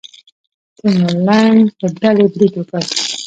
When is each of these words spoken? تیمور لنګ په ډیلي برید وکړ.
تیمور 0.77 1.15
لنګ 1.27 1.59
په 1.77 1.85
ډیلي 2.01 2.25
برید 2.33 2.53
وکړ. 2.57 2.81